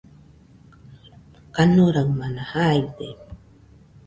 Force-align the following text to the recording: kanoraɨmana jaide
kanoraɨmana 1.55 2.43
jaide 2.51 3.07